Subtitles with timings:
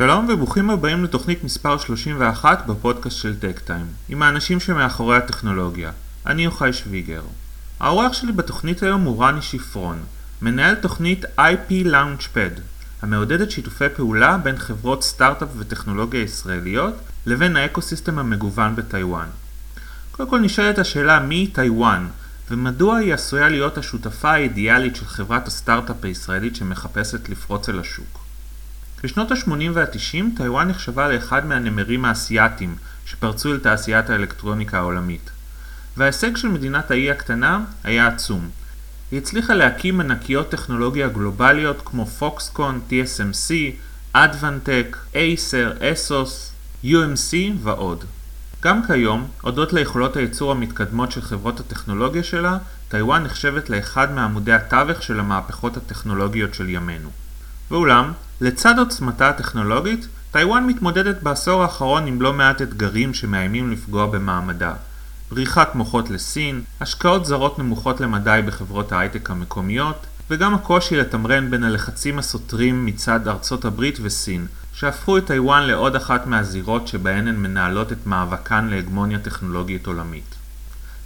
[0.00, 5.90] שלום וברוכים הבאים לתוכנית מספר 31 בפודקאסט של טק טיים, עם האנשים שמאחורי הטכנולוגיה.
[6.26, 7.22] אני יוחאי שוויגר.
[7.80, 9.98] האורח שלי בתוכנית היום הוא רני שפרון,
[10.42, 12.60] מנהל תוכנית IP Launchpad,
[13.02, 16.94] המעודדת שיתופי פעולה בין חברות סטארט-אפ וטכנולוגיה ישראליות
[17.26, 19.28] לבין האקוסיסטם המגוון בטיוואן.
[20.12, 22.06] קודם כל נשאלת השאלה מי טיוואן,
[22.50, 28.29] ומדוע היא עשויה להיות השותפה האידיאלית של חברת הסטארט-אפ הישראלית שמחפשת לפרוץ אל השוק.
[29.02, 35.30] בשנות ה-80 וה-90 טיוואן נחשבה לאחד מהנמרים האסייתיים שפרצו אל תעשיית האלקטרוניקה העולמית.
[35.96, 38.48] וההישג של מדינת האי הקטנה היה עצום.
[39.10, 43.52] היא הצליחה להקים ענקיות טכנולוגיה גלובליות כמו פוקסקון, TSMC,
[44.12, 46.52] אדוונטק, אייסר, אסוס,
[46.84, 48.04] UMC ועוד.
[48.62, 55.02] גם כיום, הודות ליכולות הייצור המתקדמות של חברות הטכנולוגיה שלה, טיוואן נחשבת לאחד מעמודי התווך
[55.02, 57.10] של המהפכות הטכנולוגיות של ימינו.
[57.70, 64.72] ואולם, לצד עוצמתה הטכנולוגית, טיוואן מתמודדת בעשור האחרון עם לא מעט אתגרים שמאיימים לפגוע במעמדה.
[65.30, 72.18] בריחת מוחות לסין, השקעות זרות נמוכות למדי בחברות ההייטק המקומיות, וגם הקושי לתמרן בין הלחצים
[72.18, 78.06] הסותרים מצד ארצות הברית וסין, שהפכו את טיוואן לעוד אחת מהזירות שבהן הן מנהלות את
[78.06, 80.34] מאבקן להגמוניה טכנולוגית עולמית.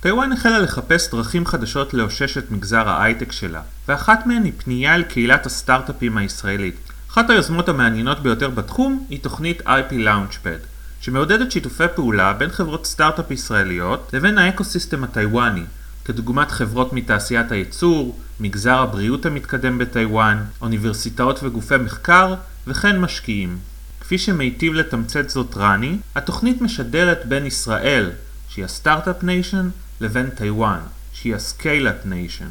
[0.00, 5.02] טיוואן החלה לחפש דרכים חדשות לאושש את מגזר ההייטק שלה, ואחת מהן היא פנייה אל
[5.02, 6.93] קהילת הסטארט-אפים הישראלית.
[7.14, 10.66] אחת היוזמות המעניינות ביותר בתחום היא תוכנית IP Launchpad,
[11.00, 15.62] שמעודדת שיתופי פעולה בין חברות סטארט-אפ ישראליות לבין האקוסיסטם הטיוואני,
[16.05, 22.34] כדוגמת חברות מתעשיית הייצור, מגזר הבריאות המתקדם בטיוואן, אוניברסיטאות וגופי מחקר,
[22.66, 23.58] וכן משקיעים.
[24.00, 28.10] כפי שמיטיב לתמצת זאת רני, התוכנית משדכת בין ישראל,
[28.48, 29.68] שהיא ה Start-up Nation,
[30.00, 30.80] לבין טיוואן,
[31.12, 32.48] שהיא ה Scale-up Nation.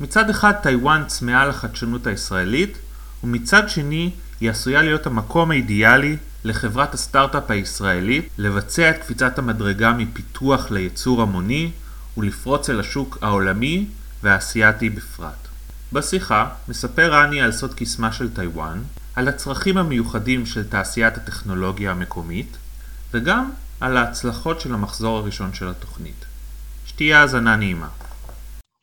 [0.00, 2.78] מצד אחד טיוואן צמאה לחדשנות הישראלית,
[3.24, 4.10] ומצד שני
[4.40, 11.70] היא עשויה להיות המקום האידיאלי לחברת הסטארט-אפ הישראלית לבצע את קפיצת המדרגה מפיתוח לייצור המוני
[12.16, 13.86] ולפרוץ אל השוק העולמי
[14.22, 15.48] והאסייתי בפרט.
[15.92, 18.82] בשיחה מספר רני על סוד קסמה של טיוואן,
[19.14, 22.56] על הצרכים המיוחדים של תעשיית הטכנולוגיה המקומית,
[23.14, 23.50] וגם
[23.80, 26.24] על ההצלחות של המחזור הראשון של התוכנית.
[26.86, 27.88] שתהיה האזנה נעימה.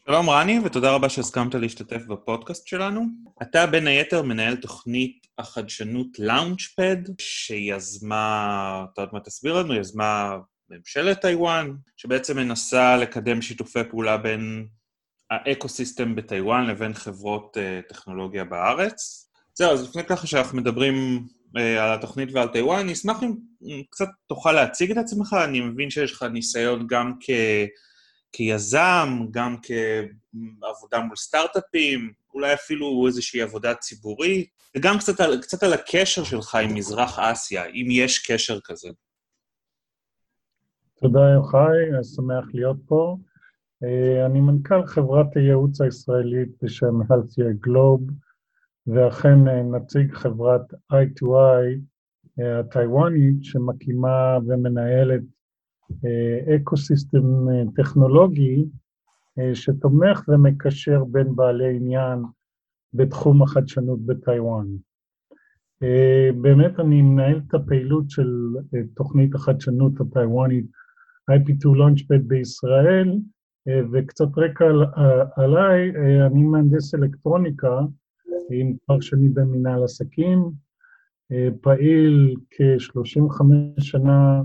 [0.08, 3.06] שלום רני, ותודה רבה שהסכמת להשתתף בפודקאסט שלנו.
[3.42, 10.38] אתה בין היתר מנהל תוכנית החדשנות Launchpad, שיזמה, אתה עוד מעט תסביר לנו, יזמה
[10.70, 14.68] ממשלת טיוואן, שבעצם מנסה לקדם שיתופי פעולה בין
[15.32, 19.30] האקו-סיסטם בטיוואן לבין חברות אה, טכנולוגיה בארץ.
[19.54, 21.28] זהו, אז לפני ככה שאנחנו מדברים
[21.58, 25.90] uh, על התוכנית ועל טיוואן, אני אשמח אם קצת תוכל להציג את עצמך, אני מבין
[25.90, 27.30] שיש לך ניסיון גם כ...
[28.34, 35.74] כיזם, גם כעבודה מול סטארט-אפים, אולי אפילו איזושהי עבודה ציבורית, וגם קצת על, קצת על
[35.74, 38.90] הקשר שלך עם מזרח אסיה, אם יש קשר כזה.
[41.02, 43.18] תודה, יוחאי, שמח להיות פה.
[43.84, 48.12] אה, אני מנכ"ל חברת הייעוץ הישראלית בשם Healthier Globe,
[48.88, 51.80] ואכן אה, נציג חברת i2i
[52.40, 55.22] אה, הטיוואנית, שמקימה ומנהלת
[56.56, 58.66] אקו סיסטם אה, טכנולוגי
[59.40, 62.20] אה, שתומך ומקשר בין בעלי עניין
[62.94, 64.68] בתחום החדשנות בטיוואן.
[65.84, 68.32] אה, באמת אני מנהל את הפעילות של
[68.96, 70.66] תוכנית החדשנות הטיוואנית
[71.32, 73.18] IP2 Launchpad בישראל,
[73.94, 74.66] וקצת רקע
[75.36, 75.92] עליי,
[76.26, 77.80] אני מהנדס אלקטרוניקה
[78.52, 80.52] עם תואר שני במנהל עסקים,
[81.62, 83.44] פעיל כ-35
[83.80, 84.42] שנה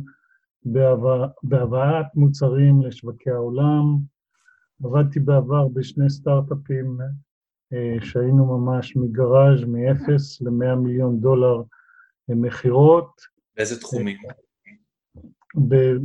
[1.43, 3.99] בהבאת מוצרים לשווקי העולם.
[4.85, 6.99] עבדתי בעבר בשני סטארט-אפים
[7.73, 10.11] אה, שהיינו ממש מגראז' מ-0
[10.41, 11.63] ל-100 מיליון דולר
[12.29, 13.11] מכירות.
[13.57, 14.17] באיזה תחומים?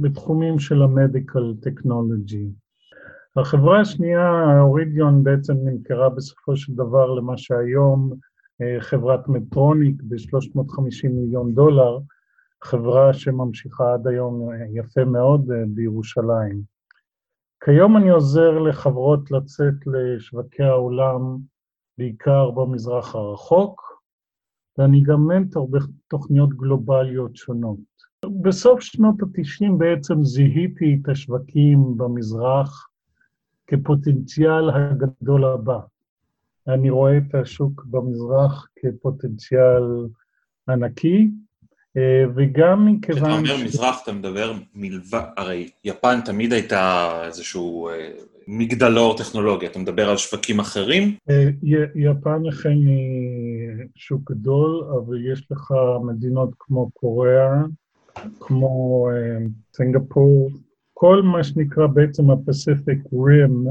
[0.01, 2.49] בתחומים של המדיקל טכנולוגי.
[3.35, 8.13] החברה השנייה, אורידיון, בעצם נמכרה בסופו של דבר למה שהיום
[8.61, 11.99] אה, חברת מטרוניק ב-350 מיליון דולר,
[12.63, 16.61] חברה שממשיכה עד היום יפה מאוד אה, בירושלים.
[17.63, 21.37] כיום אני עוזר לחברות לצאת לשווקי העולם,
[21.97, 23.81] בעיקר במזרח הרחוק,
[24.77, 27.79] ואני גם מנטור בתוכניות גלובליות שונות.
[28.41, 32.89] בסוף שנות ה-90 בעצם זיהיתי את השווקים במזרח
[33.67, 35.79] כפוטנציאל הגדול הבא.
[36.67, 39.83] אני רואה את השוק במזרח כפוטנציאל
[40.69, 41.42] ענקי, אה,
[42.35, 43.21] וגם מכיוון...
[43.21, 48.11] כשאתה אומר מזרח, אתה מדבר מלבד, הרי יפן תמיד הייתה איזשהו אה,
[48.47, 51.15] מגדלור טכנולוגיה, אתה מדבר על שווקים אחרים?
[51.29, 51.49] אה,
[51.95, 55.73] יפן אכן היא שוק גדול, אבל יש לך
[56.03, 57.61] מדינות כמו קוריאה,
[58.39, 59.07] כמו
[59.75, 60.49] סינגפור,
[60.93, 63.69] כל מה שנקרא בעצם ה-Pacific Rim,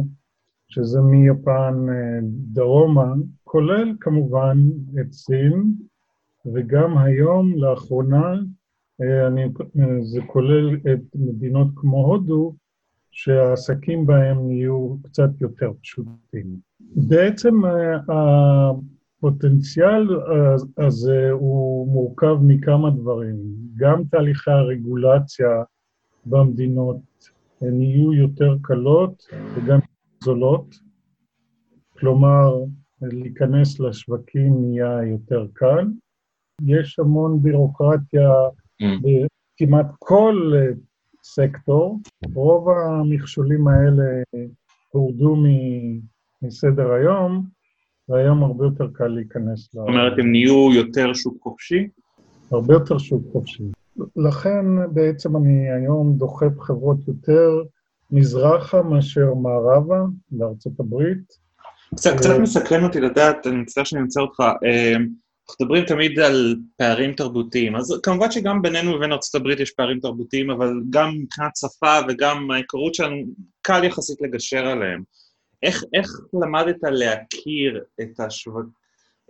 [0.69, 1.75] שזה מיפן
[2.53, 3.15] דרומה,
[3.45, 4.59] כולל כמובן
[5.01, 5.73] את סין,
[6.55, 8.35] וגם היום, לאחרונה,
[9.01, 9.49] אני,
[10.03, 12.55] זה כולל את מדינות כמו הודו,
[13.11, 16.47] שהעסקים בהם יהיו קצת יותר פשוטים.
[16.81, 17.55] בעצם
[19.19, 20.09] הפוטנציאל
[20.79, 23.37] הזה הוא מורכב מכמה דברים.
[23.77, 25.63] גם תהליכי הרגולציה
[26.27, 26.99] במדינות
[27.61, 29.23] הן יהיו יותר קלות
[29.55, 29.79] וגם
[30.25, 30.75] זולות,
[31.99, 32.55] כלומר,
[33.03, 35.87] להיכנס לשווקים נהיה יותר קל.
[36.67, 38.31] יש המון בירוקרטיה
[38.83, 38.87] mm.
[39.03, 40.53] בכמעט כל
[41.23, 41.99] סקטור.
[42.35, 44.23] רוב המכשולים האלה
[44.89, 45.37] הורדו
[46.43, 47.47] מסדר היום,
[48.09, 49.79] והיום הרבה יותר קל להיכנס ל...
[49.79, 51.89] זאת אומרת, הם נהיו יותר שוק חופשי?
[52.51, 53.65] הרבה יותר שוק חופשי.
[54.17, 57.63] לכן בעצם אני היום דוחף חברות יותר
[58.11, 61.43] מזרחה מאשר מערבה, לארצות הברית.
[61.95, 64.97] קצת, קצת מסקרן אותי לדעת, אני מצטער שאני אמצא אותך, אה,
[65.49, 70.51] אנחנו מדברים תמיד על פערים תרבותיים, אז כמובן שגם בינינו לבין ארה"ב יש פערים תרבותיים,
[70.51, 73.17] אבל גם מבחינת שפה וגם ההיכרות שלנו,
[73.63, 75.03] קל יחסית לגשר עליהם.
[75.63, 76.11] איך, איך
[76.43, 78.53] למדת להכיר את, השו...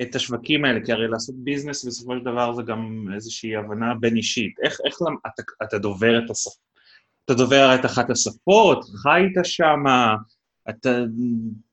[0.03, 0.81] את השווקים האלה?
[0.85, 4.53] כי הרי לעשות ביזנס בסופו של דבר זה גם איזושהי הבנה בין-אישית.
[4.65, 5.17] איך, איך למ...
[5.27, 6.61] אתה, אתה דובר את השפה?
[7.25, 8.85] אתה דובר את אחת השפות?
[9.03, 10.15] חיית שמה?
[10.69, 11.05] אתה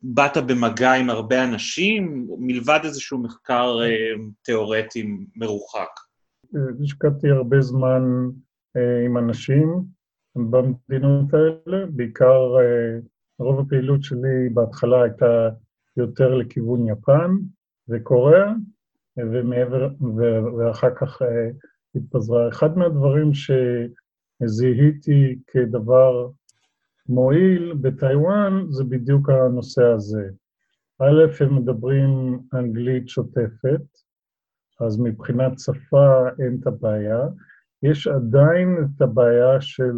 [0.02, 5.90] באת במגע עם הרבה אנשים, מלבד איזשהו מחקר אה, תיאורטי מרוחק?
[6.84, 8.02] השקעתי הרבה זמן
[8.78, 9.84] אה, עם אנשים
[10.36, 13.00] במדינות האלה, בעיקר אה,
[13.40, 15.50] רוב הפעילות שלי בהתחלה הייתה
[15.98, 17.32] יותר לכיוון יפן
[17.90, 18.54] וקוריאה,
[19.18, 19.90] ומעבר,
[20.58, 21.22] ואחר כך
[21.96, 22.50] התפזרה.
[22.50, 23.32] אחד מהדברים
[24.44, 26.30] שזיהיתי כדבר
[27.10, 30.30] מועיל בטיוואן זה בדיוק הנושא הזה.
[31.02, 33.82] א', הם מדברים אנגלית שוטפת,
[34.80, 37.28] אז מבחינת שפה אין את הבעיה.
[37.84, 39.94] יש עדיין את הבעיה של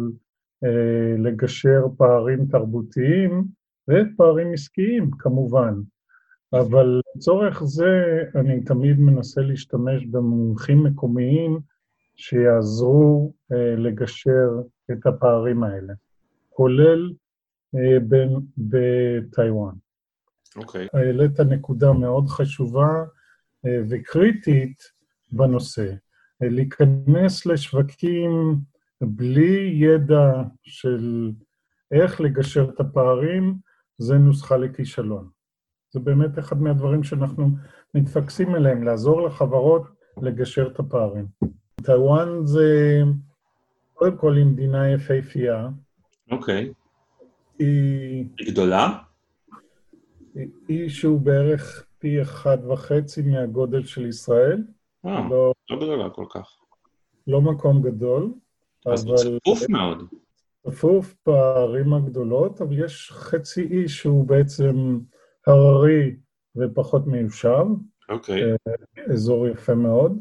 [0.64, 3.44] אה, לגשר פערים תרבותיים
[3.88, 5.74] ופערים עסקיים, כמובן.
[6.52, 11.60] אבל לצורך זה אני תמיד מנסה להשתמש במומחים מקומיים
[12.16, 14.48] שיעזרו אה, לגשר
[14.92, 15.92] את הפערים האלה.
[16.54, 17.12] כולל
[17.74, 17.98] אה,
[18.58, 19.74] בטיוואן.
[20.56, 20.86] אוקיי.
[20.86, 20.98] Okay.
[20.98, 23.04] העלית נקודה מאוד חשובה
[23.66, 24.82] אה, וקריטית
[25.32, 25.92] בנושא.
[26.42, 28.56] אה, להיכנס לשווקים
[29.00, 31.32] בלי ידע של
[31.92, 33.54] איך לגשר את הפערים,
[33.98, 35.28] זה נוסחה לכישלון.
[35.92, 37.50] זה באמת אחד מהדברים שאנחנו
[37.94, 39.82] מתפקסים אליהם, לעזור לחברות
[40.22, 41.26] לגשר את הפערים.
[41.82, 43.00] טיוואן זה,
[43.92, 45.68] קודם כל, היא מדינה יפהפייה,
[46.32, 46.72] אוקיי.
[47.58, 48.24] היא...
[48.38, 48.98] היא גדולה?
[50.68, 54.64] היא שהוא בערך פי אחד וחצי מהגודל של ישראל.
[55.06, 56.58] אה, לא, לא גדולה כל כך.
[57.26, 58.32] לא מקום גדול,
[58.86, 59.14] אז אבל...
[59.14, 60.02] אז צפוף מאוד.
[60.66, 64.98] צפוף בערים הגדולות, אבל יש חצי אי שהוא בעצם
[65.46, 66.16] הררי
[66.56, 67.64] ופחות מיושב.
[68.08, 68.42] אוקיי.
[68.42, 68.56] אה,
[69.12, 70.20] אזור יפה מאוד.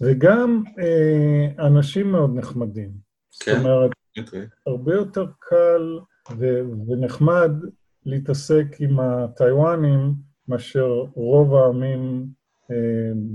[0.00, 2.90] וגם אה, אנשים מאוד נחמדים.
[3.40, 3.52] כן.
[3.52, 3.99] זאת אומרת, Okay.
[4.66, 5.98] הרבה יותר קל
[6.38, 7.50] ו- ונחמד
[8.06, 10.12] להתעסק עם הטיוואנים
[10.48, 12.26] מאשר רוב העמים
[12.70, 12.76] אה,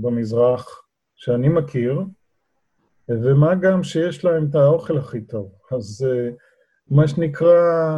[0.00, 0.82] במזרח
[1.16, 2.00] שאני מכיר,
[3.08, 5.52] ומה גם שיש להם את האוכל הכי טוב.
[5.72, 6.30] אז אה,
[6.90, 7.96] מה שנקרא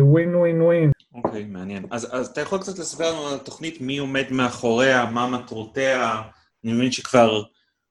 [0.00, 0.90] ווין ווין ווין.
[1.14, 1.86] אוקיי, מעניין.
[1.90, 6.22] אז, אז אתה יכול קצת לספר לנו על התוכנית, מי עומד מאחוריה, מה מטרותיה?
[6.64, 7.42] אני מבין שכבר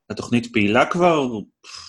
[0.10, 1.28] התוכנית פעילה כבר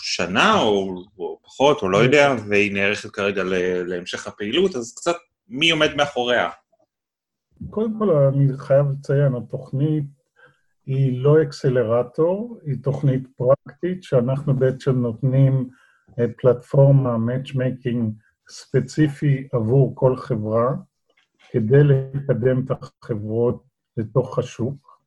[0.02, 3.42] שנה או, או פחות, או לא יודע, והיא נערכת כרגע
[3.86, 5.16] להמשך הפעילות, אז קצת
[5.48, 6.50] מי עומד מאחוריה?
[7.70, 10.04] קודם כל, אני חייב לציין, התוכנית
[10.86, 15.68] היא לא אקסלרטור, היא תוכנית פרקטית, שאנחנו בעצם נותנים
[16.36, 18.14] פלטפורמה, matchmaking
[18.48, 20.68] ספציפי עבור כל חברה,
[21.50, 23.62] כדי לקדם את החברות
[23.96, 25.00] לתוך השוק.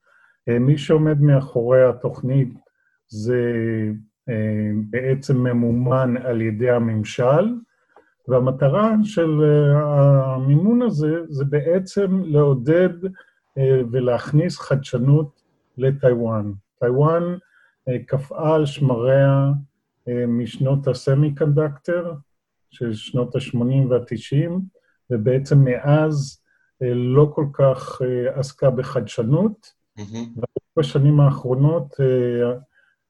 [0.47, 2.49] מי שעומד מאחורי התוכנית
[3.09, 3.41] זה
[4.29, 7.55] אה, בעצם ממומן על ידי הממשל,
[8.27, 13.05] והמטרה של אה, המימון הזה זה בעצם לעודד
[13.57, 15.41] אה, ולהכניס חדשנות
[15.77, 16.51] לטיוואן.
[16.79, 17.23] טיוואן
[18.05, 19.51] קפאה על שמריה
[20.27, 22.13] משנות ה semiconductor,
[22.71, 24.51] של שנות ה-80 וה-90,
[25.09, 26.41] ובעצם מאז
[26.81, 28.01] לא כל כך
[28.35, 30.41] עסקה בחדשנות, Mm-hmm.
[30.77, 31.95] בשנים האחרונות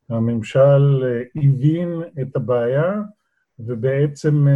[0.10, 1.04] הממשל
[1.36, 3.02] הבין את הבעיה
[3.60, 4.48] ובעצם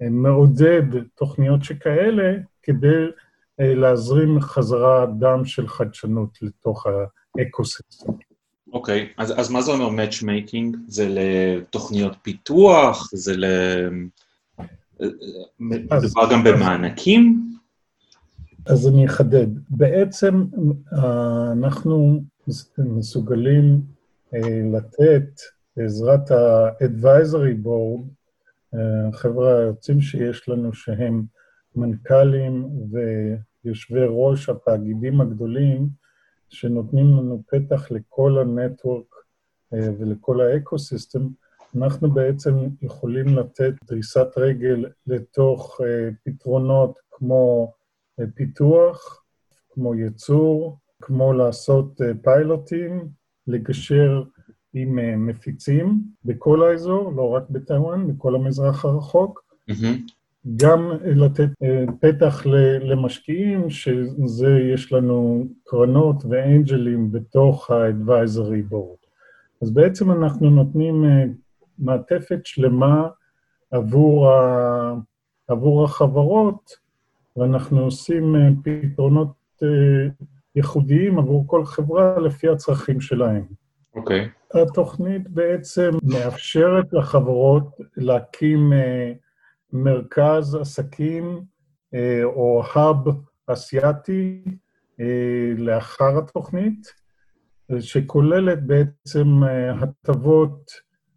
[0.00, 0.82] מעודד
[1.14, 3.06] תוכניות שכאלה כדי
[3.58, 6.86] להזרים חזרה דם של חדשנות לתוך
[7.38, 8.12] האקו-סיסטם.
[8.72, 9.14] אוקיי, okay.
[9.22, 10.76] אז, אז מה זה אומר Matchmaking?
[10.86, 13.10] זה לתוכניות פיתוח?
[13.12, 13.44] זה ל...
[15.60, 17.46] מדובר גם במענקים?
[18.66, 19.46] אז אני אחדד.
[19.70, 20.44] בעצם
[21.52, 22.22] אנחנו
[22.78, 23.95] מסוגלים
[24.72, 25.40] לתת
[25.76, 28.02] בעזרת ה-advisory board,
[29.12, 31.24] חבר'ה היוצאים שיש לנו שהם
[31.76, 32.68] מנכ"לים
[33.64, 35.88] ויושבי ראש התאגידים הגדולים,
[36.48, 39.14] שנותנים לנו פתח לכל הנטוורק
[39.72, 41.28] ולכל האקו-סיסטם,
[41.76, 45.80] אנחנו בעצם יכולים לתת דריסת רגל לתוך
[46.24, 47.72] פתרונות כמו
[48.34, 49.22] פיתוח,
[49.70, 53.08] כמו ייצור, כמו לעשות פיילוטים,
[53.46, 54.22] לגשר
[54.74, 59.44] עם מפיצים בכל האזור, לא רק בטיוואן, בכל המזרח הרחוק.
[59.70, 60.12] Mm-hmm.
[60.56, 61.48] גם לתת
[62.00, 62.46] פתח
[62.80, 69.06] למשקיעים, שזה יש לנו קרנות ואנג'לים בתוך ה-advisory board.
[69.62, 71.04] אז בעצם אנחנו נותנים
[71.78, 73.08] מעטפת שלמה
[73.70, 74.94] עבור, ה,
[75.48, 76.70] עבור החברות,
[77.36, 78.34] ואנחנו עושים
[78.64, 79.62] פתרונות
[80.56, 83.44] ייחודיים עבור כל חברה לפי הצרכים שלהם.
[83.94, 84.24] אוקיי.
[84.24, 84.58] Okay.
[84.62, 88.72] התוכנית בעצם מאפשרת לחברות להקים
[89.72, 91.40] מרכז עסקים
[92.24, 93.08] או האב
[93.46, 94.44] אסיאתי
[95.56, 96.86] לאחר התוכנית,
[97.80, 99.28] שכוללת בעצם
[99.80, 100.70] הטבות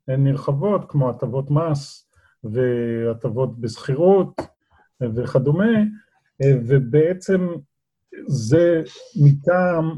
[0.08, 2.10] נרחבות, כמו הטבות מס
[2.44, 4.42] והטבות בשכירות
[5.02, 5.80] וכדומה,
[6.44, 7.48] ובעצם
[8.28, 8.84] זה
[9.24, 9.98] מטעם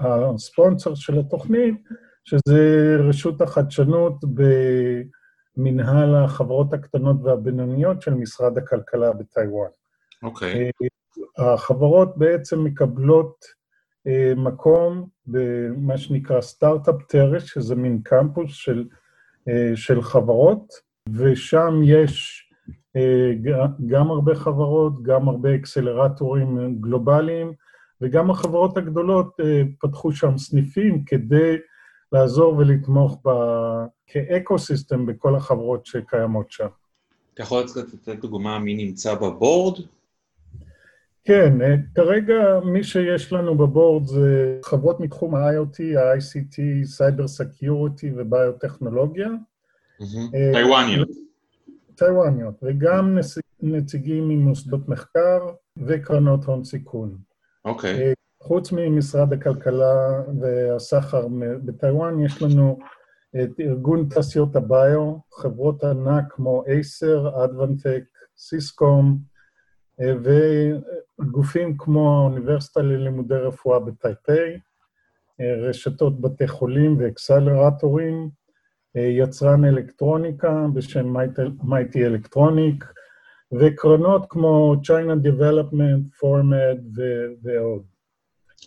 [0.00, 1.74] הספונסר של התוכנית,
[2.24, 4.14] שזה רשות החדשנות
[5.56, 9.70] במנהל החברות הקטנות והבינוניות של משרד הכלכלה בטיוואן.
[10.22, 10.70] אוקיי.
[10.82, 10.86] Okay.
[11.38, 13.44] החברות בעצם מקבלות
[14.36, 18.84] מקום במה שנקרא סטארט-אפ טרש, שזה מין קמפוס של,
[19.74, 20.72] של חברות,
[21.14, 22.47] ושם יש
[23.86, 27.52] גם הרבה חברות, גם הרבה אקסלרטורים גלובליים,
[28.00, 29.36] וגם החברות הגדולות
[29.80, 31.56] פתחו שם סניפים כדי
[32.12, 33.30] לעזור ולתמוך ב...
[34.06, 36.66] כאקו-סיסטם בכל החברות שקיימות שם.
[37.34, 39.78] אתה יכול לתת דוגמה מי נמצא בבורד?
[41.24, 41.58] כן,
[41.94, 46.56] כרגע מי שיש לנו בבורד זה חברות מתחום ה-IoT, ה-ICT,
[46.98, 49.28] Cyber Security וביוטכנולוגיה.
[50.52, 51.08] טיוואניות.
[51.98, 53.18] טיוואניות, וגם
[53.62, 55.38] נציגים ממוסדות מחקר
[55.76, 57.18] וקרנות הון סיכון.
[57.64, 58.14] אוקיי.
[58.42, 61.26] חוץ ממשרד הכלכלה והסחר
[61.64, 62.78] בטיוואן, יש לנו
[63.44, 68.04] את ארגון תעשיות הביו, חברות ענק כמו אייסר, אדוונטק,
[68.36, 69.18] סיסקום,
[71.20, 74.58] וגופים כמו האוניברסיטה ללימודי רפואה בטייפיי,
[75.40, 78.30] רשתות בתי חולים ואקסלרטורים,
[78.94, 81.14] יצרן אלקטרוניקה בשם
[81.62, 82.84] מייטי אלקטרוניק,
[83.60, 87.00] וקרנות כמו China Development, Format
[87.42, 87.82] ועוד.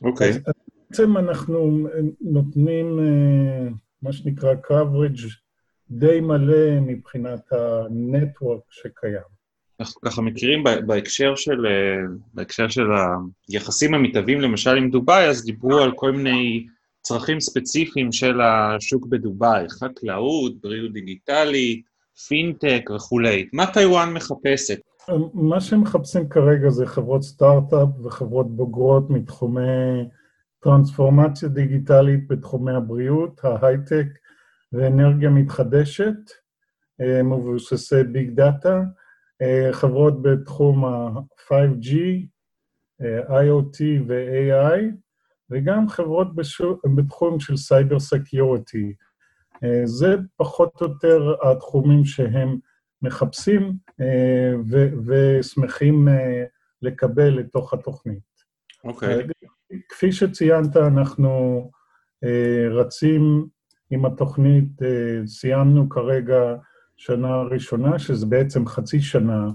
[0.01, 0.31] אוקיי.
[0.31, 0.51] Okay.
[0.89, 1.87] בעצם אנחנו
[2.21, 2.99] נותנים
[4.01, 5.23] מה שנקרא coverage
[5.89, 9.41] די מלא מבחינת הנטוורק שקיים.
[9.79, 11.65] אנחנו ככה מכירים בהקשר של,
[12.33, 12.87] בהקשר של
[13.49, 16.67] היחסים המתהווים למשל עם דובאי, אז דיברו על כל מיני
[17.01, 21.85] צרכים ספציפיים של השוק בדובאי, חקלאות, בריאות דיגיטלית,
[22.27, 23.49] פינטק וכולי.
[23.53, 24.79] מה טיוואן מחפשת?
[25.33, 30.07] מה שהם מחפשים כרגע זה חברות סטארט-אפ וחברות בוגרות מתחומי
[30.59, 34.07] טרנספורמציה דיגיטלית בתחומי הבריאות, ההייטק
[34.73, 36.15] ואנרגיה מתחדשת,
[37.23, 38.81] מבוססי big data,
[39.71, 41.95] חברות בתחום ה-5G,
[43.27, 43.77] IoT
[44.07, 44.81] ו-AI,
[45.51, 48.93] וגם חברות בשוק, בתחום של cyber security.
[49.83, 52.57] זה פחות או יותר התחומים שהם
[53.01, 53.73] מחפשים
[54.69, 56.07] ו- ושמחים
[56.81, 58.31] לקבל לתוך התוכנית.
[58.83, 59.19] אוקיי.
[59.19, 59.47] Okay.
[59.89, 61.61] כפי שציינת, אנחנו
[62.71, 63.47] רצים
[63.89, 64.81] עם התוכנית,
[65.25, 66.55] סיימנו כרגע
[66.97, 69.47] שנה ראשונה, שזה בעצם חצי שנה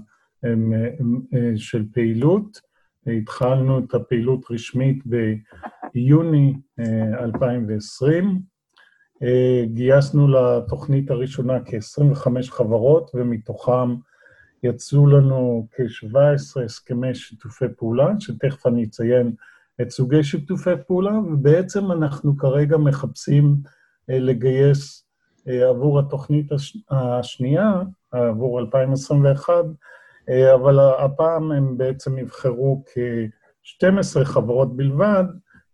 [1.55, 2.67] של פעילות.
[3.07, 5.03] התחלנו את הפעילות רשמית
[5.93, 6.53] ביוני
[7.19, 8.41] 2020.
[9.73, 13.95] גייסנו לתוכנית הראשונה כ-25 חברות, ומתוכם
[14.63, 19.33] יצאו לנו כ-17 הסכמי שיתופי פעולה, שתכף אני אציין
[19.81, 23.55] את סוגי שיתופי פעולה, ובעצם אנחנו כרגע מחפשים
[24.07, 25.07] לגייס
[25.45, 26.51] עבור התוכנית
[26.89, 29.53] השנייה, עבור 2021,
[30.55, 35.23] אבל הפעם הם בעצם יבחרו כ-12 חברות בלבד,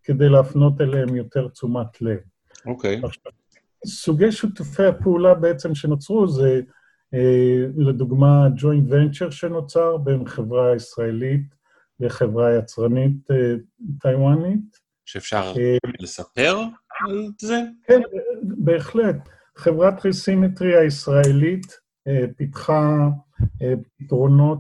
[0.03, 2.17] כדי להפנות אליהם יותר תשומת לב.
[2.65, 3.01] אוקיי.
[3.01, 3.29] Okay.
[3.85, 6.61] סוגי שותפי הפעולה בעצם שנוצרו זה,
[7.13, 11.55] אה, לדוגמה, ג'וינט ונצ'ר שנוצר בין חברה ישראלית
[11.99, 13.55] לחברה יצרנית אה,
[14.01, 14.79] טיוואנית.
[15.05, 16.57] שאפשר אה, לספר
[16.99, 17.61] על זה?
[17.87, 18.01] כן,
[18.41, 19.15] בהחלט.
[19.55, 23.09] חברת ריסימטרי הישראלית אה, פיתחה
[23.61, 24.59] אה, פתרונות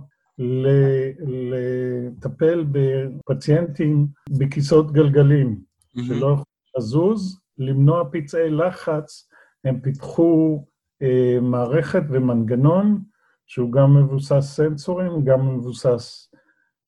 [1.19, 6.03] לטפל בפציינטים בכיסאות גלגלים, mm-hmm.
[6.03, 6.43] שלא יכולים
[6.77, 9.29] לזוז, למנוע פצעי לחץ,
[9.63, 10.65] הם פיתחו
[11.01, 13.01] אה, מערכת ומנגנון
[13.47, 16.33] שהוא גם מבוסס סנסורים, גם מבוסס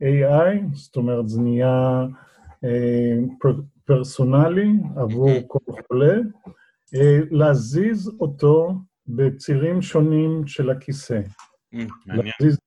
[0.04, 2.06] AI, זאת אומרת, זה נהיה
[2.64, 3.18] אה,
[3.86, 5.30] פרסונלי עבור.
[5.48, 6.16] כל חולה,
[6.96, 8.74] אה, להזיז אותו
[9.08, 11.22] בצירים שונים של הכיסא.
[11.72, 12.32] מעניין.
[12.40, 12.58] להזיז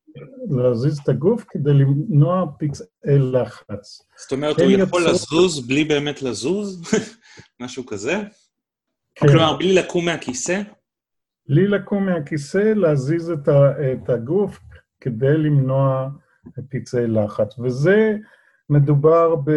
[0.51, 4.03] להזיז את הגוף כדי למנוע פצעי לחץ.
[4.17, 5.09] זאת אומרת, הוא יכול.
[5.09, 6.83] לזוז בלי באמת לזוז?
[7.61, 8.23] משהו כזה?
[9.15, 9.29] כן.
[9.29, 10.63] כלומר, בלי לקום מהכיסא?
[11.49, 14.61] בלי לקום מהכיסא, להזיז את, ה, את הגוף
[15.01, 16.09] כדי למנוע
[16.71, 17.59] פצעי לחץ.
[17.59, 18.17] וזה
[18.71, 19.51] מדובר ב,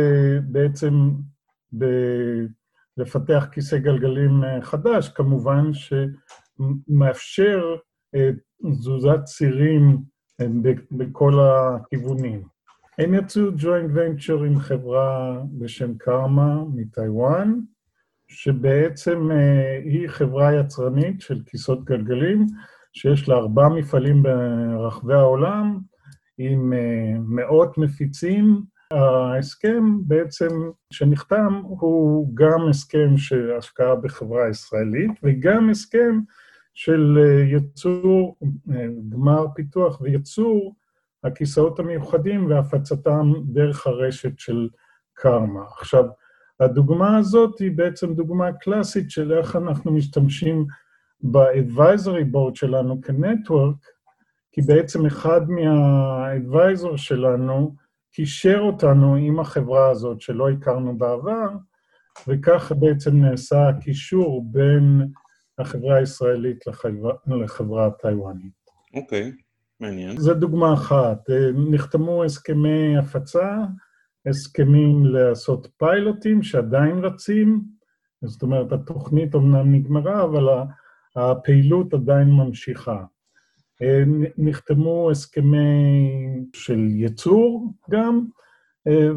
[0.43, 1.11] בעצם
[1.77, 1.85] ב...
[2.97, 5.71] לפתח כיסא גלגלים אה, חדש, כמובן
[6.89, 7.75] שמאפשר
[8.15, 8.29] אה,
[8.71, 9.97] תזוזת צירים
[10.91, 12.41] בכל הכיוונים.
[12.97, 17.53] הם יצאו ג'וינט ונצ'ר עם חברה בשם קרמה מטיוואן,
[18.27, 22.45] שבעצם אה, היא חברה יצרנית של כיסאות גלגלים,
[22.93, 25.79] שיש לה ארבעה מפעלים ברחבי העולם,
[26.37, 28.61] עם אה, מאות מפיצים.
[28.91, 30.49] ההסכם בעצם
[30.93, 36.19] שנחתם הוא גם הסכם של השקעה בחברה ישראלית וגם הסכם
[36.73, 38.37] של אה, יצור,
[38.71, 40.75] אה, גמר פיתוח ויצור
[41.23, 44.69] הכיסאות המיוחדים והפצתם דרך הרשת של
[45.13, 45.63] קרמה.
[45.77, 46.05] עכשיו,
[46.59, 50.65] הדוגמה הזאת היא בעצם דוגמה קלאסית של איך אנחנו משתמשים
[51.21, 53.75] ב-advisory board שלנו כנטוורק,
[54.51, 57.75] כי בעצם אחד מה-advisor שלנו
[58.11, 61.49] קישר אותנו עם החברה הזאת שלא הכרנו בעבר,
[62.27, 65.07] וכך בעצם נעשה הקישור בין
[65.61, 68.61] החברה הישראלית לחברה, לחברה הטיוואנית.
[68.93, 69.41] אוקיי, okay,
[69.79, 70.17] מעניין.
[70.17, 71.29] זו דוגמה אחת.
[71.29, 73.57] אה, נחתמו הסכמי הפצה,
[74.25, 77.61] הסכמים לעשות פיילוטים שעדיין רצים,
[78.21, 80.47] זאת אומרת, התוכנית אומנם נגמרה, אבל
[81.15, 83.03] הפעילות עדיין ממשיכה.
[83.81, 84.03] אה,
[84.37, 86.03] נחתמו הסכמי
[86.53, 88.25] של ייצור גם,
[88.87, 89.09] אה,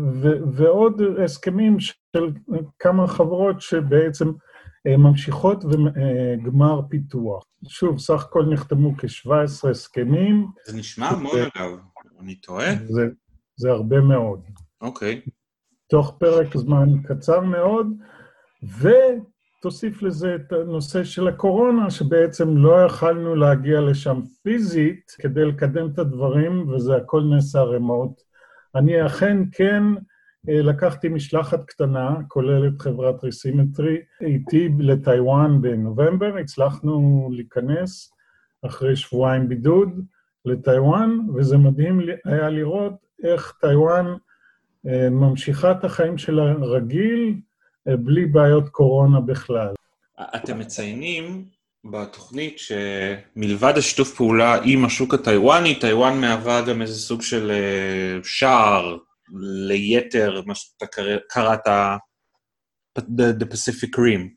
[0.52, 2.30] ועוד הסכמים של
[2.78, 4.30] כמה חברות שבעצם
[4.86, 7.44] ממשיכות וגמר פיתוח.
[7.68, 10.46] שוב, סך הכל נחתמו כ-17 הסכמים.
[10.66, 11.78] זה נשמע המון אגב,
[12.20, 12.74] אני טועה?
[12.84, 13.06] זה,
[13.56, 14.40] זה הרבה מאוד.
[14.80, 15.20] אוקיי.
[15.26, 15.30] Okay.
[15.90, 17.86] תוך פרק זמן קצר מאוד,
[18.78, 25.98] ותוסיף לזה את הנושא של הקורונה, שבעצם לא יכלנו להגיע לשם פיזית כדי לקדם את
[25.98, 28.20] הדברים, וזה הכל נעשה רמוט.
[28.74, 30.00] אני אכן כן אה,
[30.48, 38.12] לקחתי משלחת קטנה, כוללת חברת ריסימטרי, איתי לטיוואן בנובמבר, הצלחנו להיכנס
[38.66, 39.88] אחרי שבועיים בידוד
[40.44, 44.06] לטיוואן, וזה מדהים היה לראות איך טיוואן
[44.86, 47.34] אה, ממשיכה את החיים שלה רגיל,
[47.88, 49.74] אה, בלי בעיות קורונה בכלל.
[50.34, 51.44] אתם מציינים
[51.84, 57.52] בתוכנית שמלבד השיתוף פעולה עם השוק הטיוואני, טיוואן מהווה גם איזה סוג של
[58.22, 58.96] שער
[59.68, 60.86] ליתר, מה שאתה
[61.28, 61.66] קראת,
[62.98, 64.28] The Pacific Rim.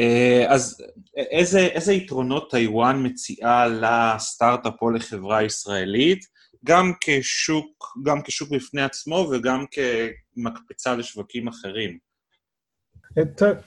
[0.00, 0.82] אה, אז
[1.16, 6.24] איזה, איזה יתרונות טיוואן מציעה לסטארט-אפ או לחברה ישראלית,
[6.64, 11.98] גם כשוק, גם כשוק בפני עצמו וגם כמקפצה לשווקים אחרים?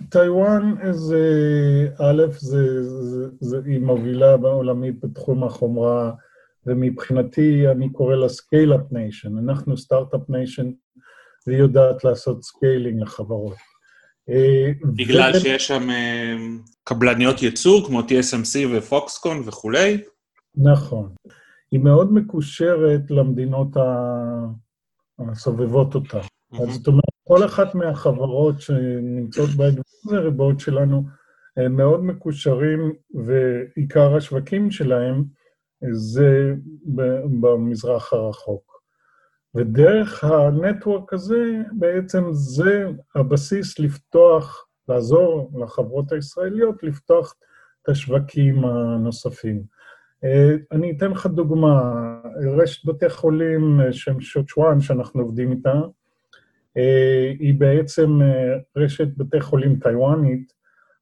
[0.10, 1.26] טיוואן זה,
[2.00, 6.12] א', זה, זה, זה, היא מובילה בעולמית בתחום החומרה
[6.68, 9.38] ומבחינתי אני קורא לה scale-up nation.
[9.38, 10.72] אנחנו start-up nation,
[11.48, 13.56] והיא יודעת לעשות scaling לחברות.
[14.30, 15.40] אה, בגלל ו...
[15.40, 16.36] שיש שם אה,
[16.84, 20.02] קבלניות ייצור, כמו TSMC ו Foxconn וכולי?
[20.56, 21.14] נכון.
[21.72, 23.68] היא מאוד מקושרת למדינות
[25.20, 26.20] הסובבות אותה.
[26.20, 26.62] Mm-hmm.
[26.62, 29.50] אז זאת אומרת, כל אחת מהחברות שנמצאות
[30.06, 31.04] באדוות שלנו,
[31.58, 32.94] הם מאוד מקושרים,
[33.26, 35.24] ועיקר השווקים שלהם
[35.92, 36.54] זה
[37.42, 38.74] במזרח הרחוק.
[39.56, 47.36] ודרך הנטוורק הזה, בעצם זה הבסיס לפתוח, לעזור לחברות הישראליות לפתוח
[47.84, 49.64] את השווקים הנוספים.
[50.24, 51.94] אה, אני אתן לך דוגמה,
[52.58, 55.82] רשת בתי חולים אה, שם שוטשואן, שאנחנו עובדים איתה,
[56.78, 58.20] אה, היא בעצם
[58.76, 60.54] רשת בתי חולים טיוואנית,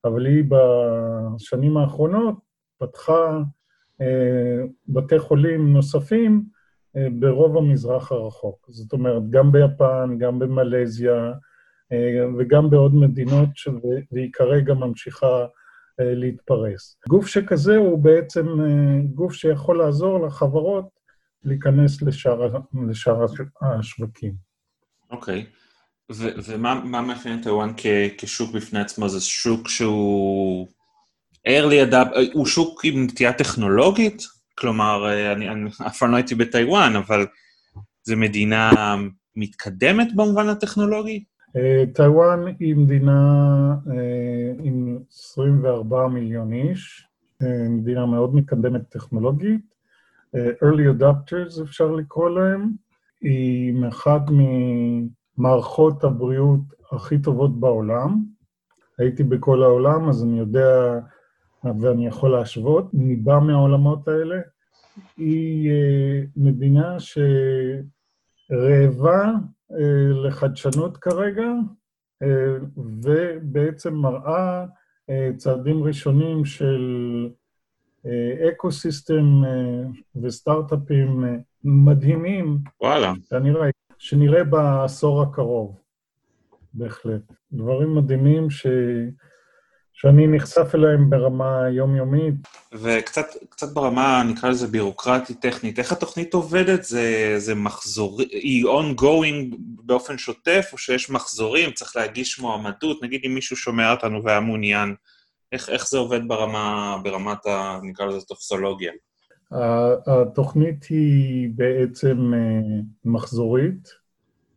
[0.06, 2.36] אבל היא בשנים האחרונות
[2.78, 3.41] פתחה
[4.88, 6.44] בתי חולים נוספים
[7.20, 8.66] ברוב המזרח הרחוק.
[8.70, 11.32] זאת אומרת, גם ביפן, גם במלזיה
[12.38, 13.50] וגם בעוד מדינות,
[14.12, 15.46] והיא כרגע ממשיכה
[16.00, 16.98] אה, להתפרס.
[17.10, 20.90] גוף שכזה הוא בעצם אה, גוף שיכול לעזור לחברות
[21.44, 22.48] להיכנס לשאר,
[22.90, 23.26] לשאר
[23.62, 24.34] השווקים.
[25.10, 25.42] אוקיי.
[25.42, 25.62] Okay.
[26.48, 27.72] ומה מאפיין טיוואן
[28.18, 29.10] כשוק בפני עצמו?
[29.10, 30.68] זה שוק שהוא
[31.47, 34.23] early adopter, הוא שוק עם נטייה טכנולוגית?
[34.58, 37.25] כלומר, אני, אני אף פעם לא הייתי בטיוואן, אבל
[38.04, 38.71] זו מדינה
[39.36, 41.23] מתקדמת במובן הטכנולוגי?
[41.58, 43.19] אה, טיוואן היא מדינה
[43.88, 47.08] אה, עם 24 מיליון איש,
[47.41, 49.71] אה, מדינה מאוד מתקדמת טכנולוגית,
[50.36, 52.71] early adopters אפשר לקרוא להם,
[53.21, 54.21] היא מאחת
[55.38, 56.60] ממערכות הבריאות
[56.91, 58.23] הכי טובות בעולם.
[58.97, 60.99] הייתי בכל העולם, אז אני יודע
[61.63, 64.39] ואני יכול להשוות, אני בא מהעולמות האלה.
[65.17, 65.71] היא
[66.36, 66.97] מדינה
[68.50, 69.32] שרעבה
[69.71, 71.47] אה, לחדשנות כרגע,
[72.24, 74.65] אה, ובעצם מראה
[75.10, 77.30] אה, צעדים ראשונים של
[78.50, 79.41] ecosystem
[80.21, 81.24] וסטארט-אפים
[81.63, 82.58] מדהימים.
[82.82, 83.13] וואלה.
[83.30, 85.80] שנראה, שנראה בעשור הקרוב,
[86.74, 87.21] בהחלט.
[87.52, 88.67] דברים מדהימים ש...
[89.93, 92.34] שאני נחשף אליהם ברמה יומיומית.
[92.73, 96.84] וקצת ברמה, נקרא לזה בירוקרטית, טכנית, איך התוכנית עובדת?
[96.84, 103.04] זה, זה מחזור, היא ongoing באופן שוטף, או שיש מחזורים, צריך להגיש מועמדות?
[103.04, 104.95] נגיד אם מישהו שומע אותנו והיה מעוניין,
[105.51, 108.91] איך, איך זה עובד ברמה, ברמת, ה, נקרא לזה טופסולוגיה?
[110.08, 113.89] התוכנית היא בעצם אה, מחזורית,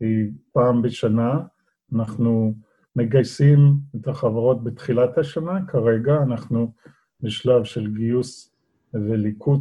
[0.01, 1.39] היא פעם בשנה.
[1.95, 2.55] אנחנו
[2.97, 6.73] מגייסים את החברות בתחילת השנה, כרגע אנחנו
[7.21, 8.55] בשלב של גיוס
[8.95, 9.61] וליקוט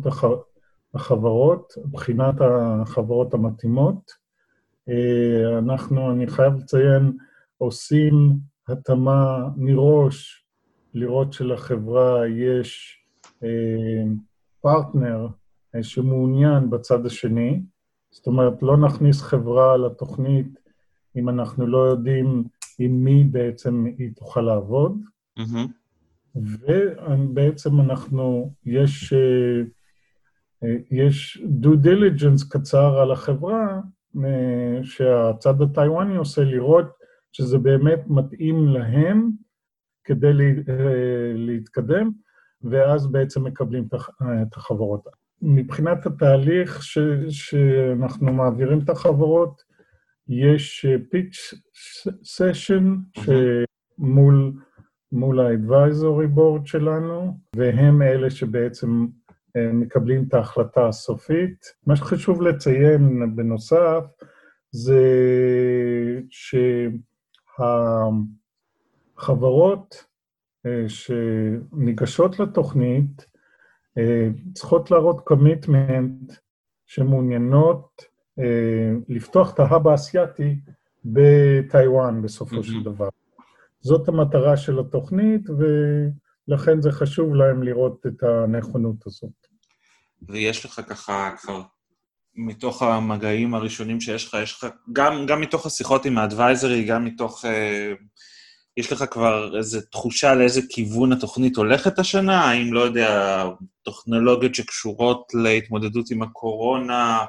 [0.94, 4.12] החברות, בחינת החברות המתאימות.
[4.90, 7.18] אה, אנחנו, אני חייב לציין,
[7.58, 8.14] עושים
[8.68, 10.46] התאמה מראש,
[10.94, 13.00] לראות שלחברה יש
[14.62, 15.32] פרטנר אה,
[15.76, 17.62] אה, שמעוניין בצד השני,
[18.12, 20.60] זאת אומרת, לא נכניס חברה לתוכנית
[21.16, 22.44] אם אנחנו לא יודעים
[22.80, 25.02] עם מי בעצם היא תוכל לעבוד.
[25.40, 25.68] Mm-hmm.
[26.36, 29.62] ובעצם אנחנו, יש, אה,
[30.64, 33.82] אה, יש due diligence קצר על החברה
[34.26, 36.86] אה, שהצד הטיוואני עושה לראות
[37.32, 39.30] שזה באמת מתאים להם
[40.04, 40.32] כדי
[41.36, 42.12] להתקדם,
[42.62, 43.88] ואז בעצם מקבלים
[44.42, 45.08] את החברות.
[45.42, 46.98] מבחינת התהליך ש,
[47.30, 49.62] שאנחנו מעבירים את החברות,
[50.28, 51.54] יש פיץ'
[52.24, 52.96] סשן
[53.98, 54.54] מול,
[55.12, 59.06] מול ה-advisory board שלנו, והם אלה שבעצם
[59.58, 61.66] אה, מקבלים את ההחלטה הסופית.
[61.88, 64.04] מה שחשוב לציין בנוסף,
[64.72, 65.02] זה
[69.20, 70.06] שהחברות
[70.66, 73.26] אה, שניגשות לתוכנית
[73.98, 76.34] אה, צריכות להראות קומיטמנט
[76.86, 78.13] שמעוניינות
[79.10, 80.56] לפתוח את ההאב האסייתי
[81.06, 82.64] בטיוואן בסופו mm-hmm.
[82.64, 83.10] של דבר.
[83.82, 89.48] זאת המטרה של התוכנית, ולכן זה חשוב להם לראות את הנכונות הזאת.
[90.30, 91.62] ויש לך ככה כבר,
[92.36, 97.46] מתוך המגעים הראשונים שיש לך, יש לך, גם, גם מתוך השיחות עם האדוויזרי, גם מתוך...
[97.46, 97.94] אה,
[98.78, 102.42] יש לך כבר איזו תחושה לאיזה כיוון התוכנית הולכת השנה?
[102.42, 103.44] האם, לא יודע,
[103.86, 107.20] טכנולוגיות שקשורות להתמודדות עם הקורונה,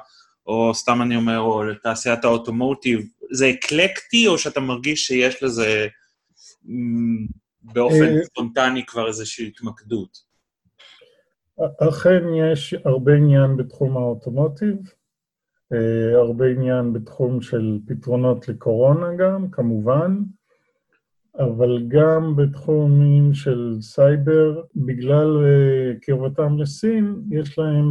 [0.47, 5.87] או סתם אני אומר, או לתעשיית האוטומוטיב, זה אקלקטי, או שאתה מרגיש שיש לזה
[7.73, 10.25] באופן אה, ספונטני כבר איזושהי התמקדות?
[11.89, 14.77] אכן יש הרבה עניין בתחום ה automotive,
[15.73, 20.17] אה, הרבה עניין בתחום של פתרונות לקורונה גם, כמובן,
[21.39, 27.87] אבל גם בתחומים של סייבר, בגלל אה, קרבתם לסין, יש להם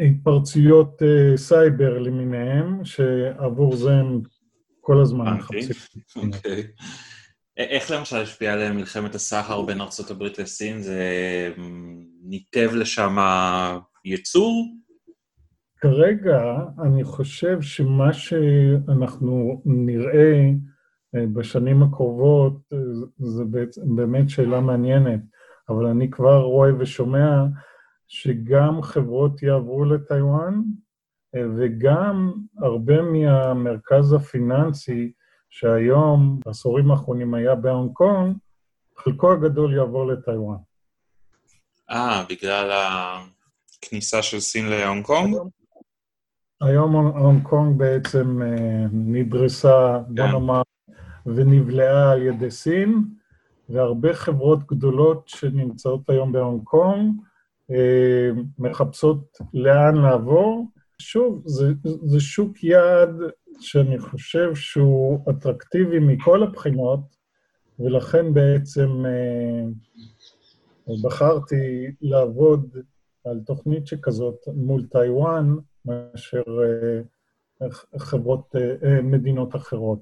[0.00, 4.20] התפרצויות uh, סייבר למיניהם, שעבור זה הם
[4.80, 5.76] כל הזמן מחפשים.
[6.16, 6.62] אוקיי.
[7.56, 10.80] איך למשל השפיעה עליהם מלחמת הסחר בין ארה"ב לסין?
[10.80, 11.02] זה
[12.22, 13.16] ניתב לשם
[14.04, 14.66] ייצור?
[15.80, 20.50] כרגע אני חושב שמה שאנחנו נראה
[21.14, 22.72] בשנים הקרובות
[23.18, 23.44] זה
[23.96, 25.20] באמת שאלה מעניינת,
[25.68, 27.44] אבל אני כבר רואה ושומע
[28.10, 30.62] שגם חברות יעברו לטיוואן,
[31.36, 35.12] וגם הרבה מהמרכז הפיננסי
[35.50, 38.36] שהיום, בעשורים האחרונים היה בהונג קונג,
[38.96, 40.56] חלקו הגדול יעבור לטיוואן.
[41.90, 42.70] אה, בגלל
[43.78, 45.36] הכניסה של סין להונג קונג?
[46.60, 50.32] היום הונג קונג בעצם אה, נדרסה, בוא כן.
[50.32, 50.62] נאמר,
[51.26, 53.04] ונבלעה על ידי סין,
[53.68, 57.29] והרבה חברות גדולות שנמצאות היום בהונג קונג אה,
[58.58, 60.66] מחפשות לאן לעבור.
[60.98, 63.14] שוב, זה, זה שוק יעד
[63.60, 67.00] שאני חושב שהוא אטרקטיבי מכל הבחינות,
[67.78, 69.64] ולכן בעצם אה,
[71.02, 72.76] בחרתי לעבוד
[73.24, 75.54] על תוכנית שכזאת מול טיוואן,
[75.84, 76.42] מאשר
[77.62, 79.98] אה, חברות, אה, מדינות אחרות.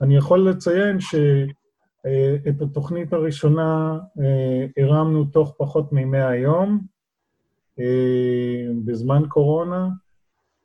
[0.00, 3.98] אני יכול לציין שאת התוכנית הראשונה
[4.78, 6.80] הרמנו תוך פחות מ-100 יום,
[8.84, 9.88] בזמן קורונה,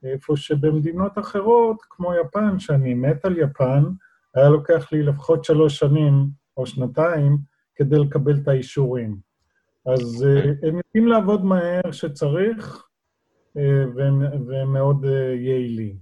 [0.04, 3.84] איפה שבמדינות אחרות, כמו יפן, שאני מת על יפן,
[4.36, 7.38] היה לוקח לי לפחות שלוש שנים או שנתיים
[7.76, 9.18] כדי לקבל את האישורים.
[9.86, 12.88] אז uh, הם יודעים לעבוד מהר שצריך,
[13.58, 13.60] uh,
[13.96, 15.96] והם, והם מאוד יעילים.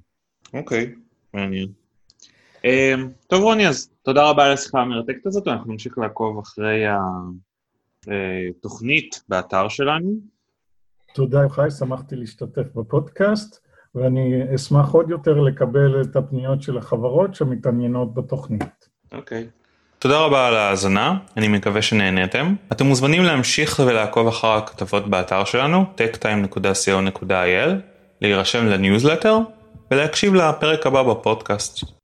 [0.53, 0.97] אוקיי, okay,
[1.33, 1.67] מעניין.
[2.57, 6.83] Uh, טוב רוני, אז תודה רבה על השיחה המרתקת הזאת, אנחנו נמשיך לעקוב אחרי
[8.07, 10.33] התוכנית באתר שלנו.
[11.13, 13.63] תודה, חי, שמחתי להשתתף בפודקאסט.
[13.95, 18.89] ואני אשמח עוד יותר לקבל את הפניות של החברות שמתעניינות בתוכנית.
[19.13, 19.47] אוקיי.
[19.49, 19.63] Okay.
[19.99, 22.55] תודה רבה על ההאזנה, אני מקווה שנהניתם.
[22.71, 27.69] אתם מוזמנים להמשיך ולעקוב אחר הכתבות באתר שלנו, techtime.co.il,
[28.21, 29.37] להירשם לניוזלטר
[29.91, 32.02] ולהקשיב לפרק הבא בפודקאסט.